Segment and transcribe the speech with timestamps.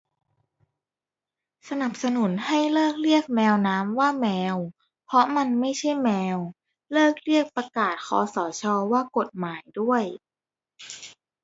[1.69, 4.55] สนับสนุนให้เลิกเรียก แมวน้ำ ว่า แมว
[5.05, 6.37] เพราะมันไม่ใช่แมว
[6.93, 10.03] เลิกเรียกประกาศคสชว่ากฎหมายด้วย